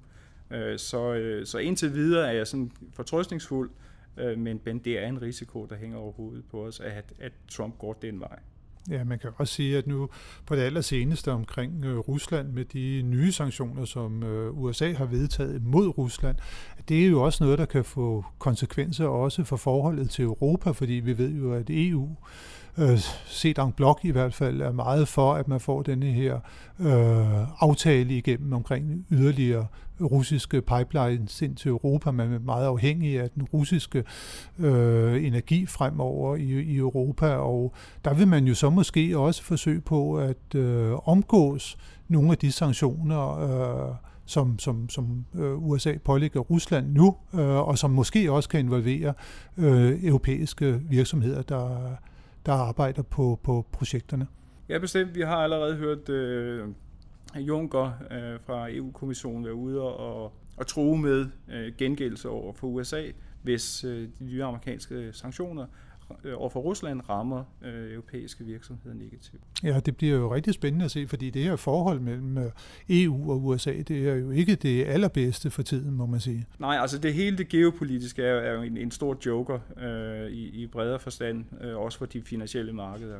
Øh, 0.52 0.80
så, 0.80 1.14
øh, 1.14 1.46
så 1.46 1.58
indtil 1.58 1.94
videre 1.94 2.28
er 2.28 2.34
jeg 2.34 2.48
sådan 2.48 2.72
fortrøstningsfuld, 2.94 3.70
øh, 4.18 4.40
men, 4.40 4.62
men 4.66 4.80
det 4.80 5.04
er 5.04 5.08
en 5.08 5.22
risiko, 5.22 5.66
der 5.66 5.76
hænger 5.76 5.98
overhovedet 5.98 6.44
på 6.52 6.66
os, 6.66 6.80
at, 6.80 7.14
at 7.20 7.32
Trump 7.52 7.78
går 7.78 7.94
den 7.94 8.20
vej. 8.20 8.40
Ja, 8.90 9.04
man 9.04 9.20
kan 9.20 9.30
også 9.38 9.54
sige, 9.54 9.78
at 9.78 9.88
nu 9.88 10.10
på 10.46 10.56
det 10.56 10.62
allerseneste 10.62 11.32
omkring 11.32 11.86
øh, 11.86 11.98
Rusland 11.98 12.50
med 12.50 12.66
de 12.66 13.02
nye 13.02 13.32
sanktioner, 13.32 13.86
som 13.86 14.24
øh, 14.24 14.60
USA 14.60 14.94
har 14.94 15.06
vedtaget 15.06 15.64
mod 15.64 15.98
Rusland, 15.98 16.36
det 16.90 17.04
er 17.04 17.08
jo 17.08 17.22
også 17.22 17.44
noget, 17.44 17.60
der 17.60 17.66
kan 17.66 17.86
få 17.86 18.26
konsekvenser 18.40 19.06
også 19.06 19.44
for 19.44 19.56
forholdet 19.56 20.10
til 20.10 20.24
Europa, 20.24 20.72
fordi 20.72 20.94
vi 20.94 21.18
ved 21.18 21.32
jo, 21.32 21.54
at 21.54 21.70
EU 21.70 22.10
øh, 22.78 23.00
set 23.26 23.60
en 23.60 23.72
blok 23.72 24.00
i 24.04 24.12
hvert 24.12 24.34
fald, 24.34 24.62
er 24.62 24.72
meget 24.72 25.08
for, 25.08 25.34
at 25.34 25.48
man 25.48 25.60
får 25.60 25.82
denne 25.82 26.06
her 26.06 26.40
øh, 26.80 27.64
aftale 27.64 28.18
igennem 28.18 28.54
omkring 28.54 29.06
yderligere 29.12 29.68
russiske 30.02 30.62
pipelines 30.62 31.42
ind 31.42 31.56
til 31.56 31.70
Europa. 31.70 32.12
Man 32.12 32.34
er 32.34 32.40
meget 32.40 32.66
afhængig 32.66 33.20
af 33.20 33.30
den 33.30 33.44
russiske 33.44 34.04
øh, 34.60 35.26
energi 35.26 35.66
fremover 35.66 36.36
i, 36.36 36.62
i 36.62 36.78
Europa, 36.78 37.28
og 37.28 37.74
der 38.06 38.14
vil 38.14 38.28
man 38.28 38.46
jo 38.46 38.56
så 38.56 38.70
måske 38.70 39.18
også 39.18 39.44
forsøge 39.44 39.82
på 39.82 40.18
at 40.18 40.56
øh, 40.56 41.08
omgås 41.08 41.78
nogle 42.08 42.32
af 42.32 42.38
de 42.38 42.52
sanktioner, 42.52 43.40
øh, 43.40 43.96
som, 44.26 44.60
som, 44.60 44.90
som 44.90 45.26
øh, 45.36 45.58
USA 45.58 45.94
pålægger 46.04 46.40
Rusland 46.40 46.94
nu, 46.94 47.16
øh, 47.34 47.40
og 47.40 47.78
som 47.78 47.92
måske 47.92 48.32
også 48.32 48.50
kan 48.50 48.60
involvere 48.60 49.14
øh, 49.58 50.04
europæiske 50.04 50.82
virksomheder, 50.90 51.42
der, 51.42 51.96
der 52.46 52.54
arbejder 52.54 53.02
på, 53.02 53.40
på 53.44 53.66
projekterne. 53.72 54.28
Ja, 54.70 54.78
bestemt. 54.78 55.16
Vi 55.16 55.22
har 55.22 55.36
allerede 55.36 55.76
hørt 55.76 56.10
øh, 56.10 56.68
Juncker 57.36 57.92
øh, 58.12 58.40
fra 58.46 58.68
EU-kommissionen 58.72 59.46
være 59.46 59.54
ude 59.54 59.82
og, 59.82 60.34
og 60.58 60.68
true 60.68 60.98
med 60.98 61.26
øh, 61.52 61.74
gengældelse 61.78 62.30
over 62.30 62.54
for 62.54 62.68
USA, 62.68 63.04
hvis 63.42 63.84
øh, 63.84 64.10
de 64.20 64.24
nye 64.24 64.44
amerikanske 64.44 65.14
sanktioner 65.14 65.66
øh, 66.24 66.34
over 66.42 66.50
for 66.50 66.60
Rusland 66.60 67.10
rammer 67.10 67.44
øh, 67.62 67.92
europæiske 67.94 68.44
virksomheder 68.44 68.96
negativt. 68.96 69.42
Ja, 69.64 69.80
det 69.80 69.98
bliver 69.98 70.16
jo 70.16 70.34
rigtig 70.34 70.54
spændende 70.54 70.86
at 70.86 70.92
se, 70.92 71.08
fordi 71.08 71.30
det 71.30 71.44
her 71.44 71.56
forhold 71.56 72.00
mellem 72.00 72.38
øh, 72.38 72.52
EU 72.90 73.32
og 73.32 73.46
USA, 73.46 73.72
det 73.88 74.10
er 74.10 74.16
jo 74.16 74.32
ikke 74.32 74.56
det 74.56 74.86
allerbedste 74.86 75.50
for 75.50 75.62
tiden, 75.62 75.96
må 75.96 76.06
man 76.06 76.20
sige. 76.20 76.46
Nej, 76.60 76.78
altså 76.78 76.98
det 76.98 77.14
hele 77.14 77.38
det 77.38 77.48
geopolitiske 77.48 78.24
er, 78.24 78.36
er 78.36 78.54
jo 78.54 78.62
en, 78.62 78.78
en 78.78 78.92
stor 78.92 79.18
joker 79.26 79.60
øh, 79.78 80.32
i, 80.32 80.64
i 80.64 80.68
bredere 80.68 81.00
forstand, 81.00 81.46
øh, 81.62 81.78
også 81.78 81.98
for 81.98 82.06
de 82.06 82.22
finansielle 82.22 82.74
markeder. 82.74 83.20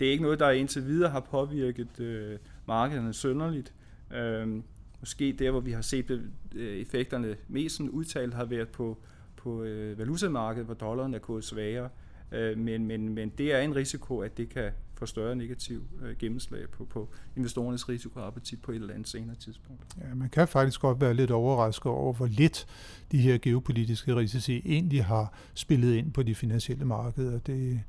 Det 0.00 0.08
er 0.08 0.12
ikke 0.12 0.22
noget, 0.22 0.38
der 0.38 0.50
indtil 0.50 0.86
videre 0.86 1.10
har 1.10 1.20
påvirket 1.20 2.00
øh, 2.00 2.38
markederne 2.66 3.12
sønderligt. 3.12 3.72
Øh, 4.14 4.62
måske 5.00 5.36
der, 5.38 5.50
hvor 5.50 5.60
vi 5.60 5.72
har 5.72 5.82
set 5.82 6.10
øh, 6.54 6.76
effekterne 6.76 7.36
mest 7.48 7.80
udtalt, 7.80 8.34
har 8.34 8.44
været 8.44 8.68
på, 8.68 8.98
på 9.36 9.62
øh, 9.62 9.98
valutamarkedet, 9.98 10.66
hvor 10.66 10.74
dollaren 10.74 11.14
er 11.14 11.18
gået 11.18 11.44
svagere. 11.44 11.88
Øh, 12.32 12.58
men, 12.58 12.86
men, 12.86 13.08
men 13.08 13.32
det 13.38 13.54
er 13.54 13.60
en 13.60 13.76
risiko, 13.76 14.18
at 14.18 14.36
det 14.36 14.48
kan 14.48 14.70
få 14.94 15.06
større 15.06 15.36
negativ 15.36 15.82
øh, 16.02 16.16
gennemslag 16.18 16.70
på, 16.70 16.84
på 16.84 17.08
investorernes 17.36 17.88
risikoappetit 17.88 18.62
på 18.62 18.72
et 18.72 18.76
eller 18.76 18.94
andet 18.94 19.08
senere 19.08 19.36
tidspunkt. 19.36 19.82
Ja, 20.00 20.14
man 20.14 20.28
kan 20.28 20.48
faktisk 20.48 20.80
godt 20.80 21.00
være 21.00 21.14
lidt 21.14 21.30
overrasket 21.30 21.86
over, 21.86 22.12
hvor 22.12 22.26
lidt 22.26 22.66
de 23.12 23.18
her 23.18 23.38
geopolitiske 23.38 24.16
risici 24.16 24.62
egentlig 24.64 25.04
har 25.04 25.32
spillet 25.54 25.94
ind 25.94 26.12
på 26.12 26.22
de 26.22 26.34
finansielle 26.34 26.84
markeder. 26.84 27.38
Det, 27.38 27.80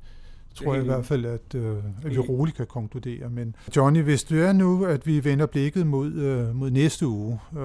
tror 0.56 0.74
jeg 0.74 0.82
i 0.82 0.86
hvert 0.86 1.06
fald, 1.06 1.24
at, 1.24 1.54
øh, 1.54 1.76
at 2.04 2.10
vi 2.10 2.18
roligt 2.18 2.56
kan 2.56 2.66
konkludere. 2.66 3.30
Men 3.30 3.56
Johnny, 3.76 4.02
hvis 4.02 4.24
det 4.24 4.42
er 4.42 4.52
nu, 4.52 4.84
at 4.84 5.06
vi 5.06 5.24
vender 5.24 5.46
blikket 5.46 5.86
mod, 5.86 6.12
øh, 6.12 6.56
mod 6.56 6.70
næste 6.70 7.06
uge, 7.06 7.38
øh, 7.52 7.60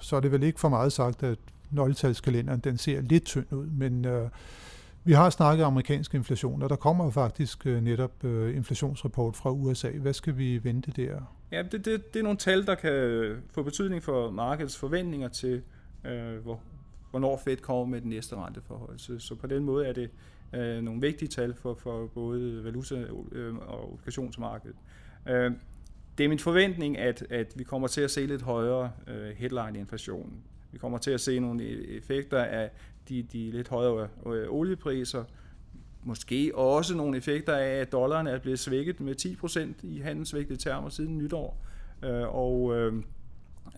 så 0.00 0.16
er 0.16 0.20
det 0.20 0.32
vel 0.32 0.42
ikke 0.42 0.60
for 0.60 0.68
meget 0.68 0.92
sagt, 0.92 1.22
at 1.22 1.38
nøgletalskalenderen 1.70 2.60
den 2.60 2.78
ser 2.78 3.00
lidt 3.00 3.24
tynd 3.24 3.52
ud, 3.52 3.66
men 3.66 4.04
øh, 4.04 4.28
vi 5.08 5.12
har 5.12 5.30
snakket 5.30 5.64
amerikansk 5.64 6.14
inflation, 6.14 6.62
og 6.62 6.70
der 6.70 6.76
kommer 6.76 7.10
faktisk 7.10 7.66
øh, 7.66 7.82
netop 7.82 8.24
øh, 8.24 8.56
inflationsrapport 8.56 9.36
fra 9.36 9.50
USA. 9.50 9.90
Hvad 9.90 10.12
skal 10.12 10.38
vi 10.38 10.64
vente 10.64 10.90
der? 10.90 11.34
Ja, 11.52 11.62
det, 11.62 11.84
det, 11.84 12.14
det 12.14 12.20
er 12.20 12.22
nogle 12.22 12.38
tal, 12.38 12.66
der 12.66 12.74
kan 12.74 12.92
øh, 12.92 13.38
få 13.50 13.62
betydning 13.62 14.02
for 14.02 14.30
markedets 14.30 14.76
forventninger 14.76 15.28
til, 15.28 15.62
øh, 16.04 16.36
hvor, 16.36 16.60
hvornår 17.10 17.40
Fed 17.44 17.56
kommer 17.56 17.84
med 17.84 18.00
den 18.00 18.10
næste 18.10 18.36
renteforhold. 18.36 18.98
Så, 18.98 19.18
så 19.18 19.34
på 19.34 19.46
den 19.46 19.64
måde 19.64 19.86
er 19.86 19.92
det 19.92 20.10
øh, 20.52 20.82
nogle 20.82 21.00
vigtige 21.00 21.28
tal 21.28 21.54
for, 21.54 21.74
for 21.74 22.06
både 22.06 22.62
valuta- 22.64 23.36
øh, 23.36 23.56
og 23.56 23.92
obligationsmarkedet. 23.92 24.76
Øh, 25.28 25.52
det 26.18 26.24
er 26.24 26.28
min 26.28 26.38
forventning, 26.38 26.98
at, 26.98 27.26
at 27.30 27.52
vi 27.56 27.64
kommer 27.64 27.88
til 27.88 28.00
at 28.00 28.10
se 28.10 28.26
lidt 28.26 28.42
højere 28.42 28.90
øh, 29.06 29.30
headline-inflation. 29.36 30.32
Vi 30.72 30.78
kommer 30.78 30.98
til 30.98 31.10
at 31.10 31.20
se 31.20 31.40
nogle 31.40 31.62
e-, 31.64 31.96
effekter 31.96 32.38
af 32.44 32.70
de, 33.08 33.22
de 33.22 33.50
lidt 33.50 33.68
højere 33.68 34.08
øh, 34.26 34.46
oliepriser. 34.48 35.24
Måske 36.02 36.52
også 36.54 36.96
nogle 36.96 37.16
effekter 37.16 37.56
af, 37.56 37.70
at 37.70 37.92
dollaren 37.92 38.26
er 38.26 38.38
blevet 38.38 38.58
svækket 38.58 39.00
med 39.00 39.14
10% 39.82 39.86
i 39.86 39.98
handelsvægtede 39.98 40.58
termer 40.58 40.88
siden 40.88 41.18
nytår. 41.18 41.64
Øh, 42.02 42.34
og, 42.34 42.76
øh, 42.76 43.02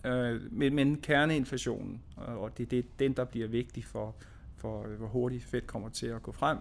øh, 0.05 0.41
men, 0.51 0.75
men 0.75 1.01
kerneinflationen, 1.01 2.01
og 2.15 2.57
det, 2.57 2.71
det 2.71 2.79
er 2.79 2.83
den, 2.99 3.13
der 3.13 3.25
bliver 3.25 3.47
vigtig 3.47 3.85
for, 3.85 4.15
for 4.57 4.87
øh, 4.87 4.97
hvor 4.97 5.07
hurtigt 5.07 5.43
Fed 5.43 5.61
kommer 5.61 5.89
til 5.89 6.07
at 6.07 6.23
gå 6.23 6.31
frem, 6.31 6.57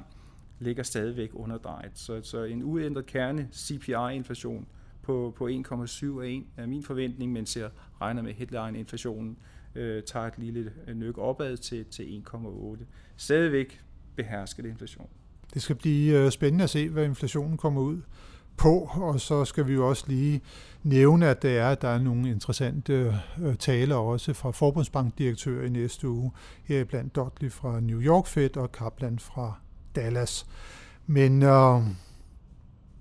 ligger 0.58 0.82
stadigvæk 0.82 1.30
underdrejet. 1.32 1.92
Så, 1.94 2.22
så 2.22 2.44
en 2.44 2.62
uændret 2.62 3.06
kerne 3.06 3.48
CPI-inflation 3.52 4.66
på, 5.02 5.34
på 5.36 5.48
1,7 5.48 5.50
er, 5.52 6.22
en, 6.22 6.46
er 6.56 6.66
min 6.66 6.82
forventning, 6.82 7.32
men 7.32 7.46
jeg 7.56 7.70
regner 8.00 8.22
med 8.22 8.32
headline-inflationen 8.32 9.38
øh, 9.74 10.02
tager 10.02 10.26
et 10.26 10.38
lille 10.38 10.72
øh, 10.86 10.96
nyk 10.96 11.18
opad 11.18 11.56
til, 11.56 11.84
til 11.84 12.22
1,8. 12.34 12.84
Stadigvæk 13.16 13.80
behersket 14.16 14.66
inflation. 14.66 15.08
Det 15.54 15.62
skal 15.62 15.76
blive 15.76 16.18
øh, 16.18 16.30
spændende 16.30 16.64
at 16.64 16.70
se, 16.70 16.88
hvad 16.88 17.04
inflationen 17.04 17.56
kommer 17.56 17.80
ud 17.80 18.00
på, 18.56 18.90
og 18.94 19.20
så 19.20 19.44
skal 19.44 19.66
vi 19.66 19.72
jo 19.72 19.88
også 19.88 20.04
lige 20.08 20.40
nævne, 20.82 21.26
at 21.26 21.42
der 21.42 21.62
er, 21.62 21.74
der 21.74 21.88
er 21.88 21.98
nogle 21.98 22.30
interessante 22.30 23.20
øh, 23.42 23.56
taler 23.56 23.96
også 23.96 24.32
fra 24.32 24.50
Forbundsbankdirektør 24.50 25.62
i 25.62 25.68
næste 25.68 26.08
uge, 26.08 26.30
heriblandt 26.64 27.16
Dudley 27.16 27.50
fra 27.50 27.80
New 27.80 28.00
York 28.00 28.26
Fed 28.26 28.56
og 28.56 28.72
Kaplan 28.72 29.18
fra 29.18 29.54
Dallas. 29.96 30.46
Men 31.06 31.42
øh, 31.42 31.80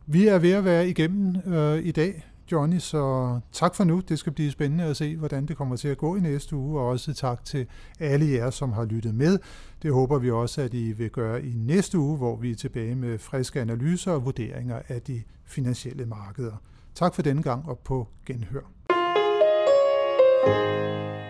vi 0.05 0.27
er 0.27 0.39
ved 0.39 0.51
at 0.51 0.65
være 0.65 0.89
igennem 0.89 1.53
øh, 1.53 1.85
i 1.85 1.91
dag. 1.91 2.28
Johnny, 2.51 2.79
så 2.79 3.39
tak 3.51 3.75
for 3.75 3.83
nu. 3.83 3.99
Det 3.99 4.19
skal 4.19 4.33
blive 4.33 4.51
spændende 4.51 4.83
at 4.83 4.97
se, 4.97 5.15
hvordan 5.15 5.45
det 5.45 5.57
kommer 5.57 5.75
til 5.75 5.87
at 5.87 5.97
gå 5.97 6.15
i 6.15 6.19
næste 6.19 6.55
uge, 6.55 6.79
og 6.79 6.87
også 6.87 7.13
tak 7.13 7.45
til 7.45 7.67
alle 7.99 8.31
jer, 8.31 8.49
som 8.49 8.71
har 8.73 8.85
lyttet 8.85 9.15
med. 9.15 9.39
Det 9.81 9.93
håber 9.93 10.19
vi 10.19 10.31
også, 10.31 10.61
at 10.61 10.73
I 10.73 10.91
vil 10.91 11.09
gøre 11.09 11.45
i 11.45 11.53
næste 11.55 11.99
uge, 11.99 12.17
hvor 12.17 12.35
vi 12.35 12.51
er 12.51 12.55
tilbage 12.55 12.95
med 12.95 13.17
friske 13.17 13.61
analyser 13.61 14.11
og 14.11 14.25
vurderinger 14.25 14.81
af 14.87 15.01
de 15.01 15.23
finansielle 15.45 16.05
markeder. 16.05 16.55
Tak 16.95 17.15
for 17.15 17.21
denne 17.21 17.43
gang, 17.43 17.69
og 17.69 17.79
på 17.79 18.07
genhør. 18.25 18.61
thank 20.45 20.83
you 20.83 21.28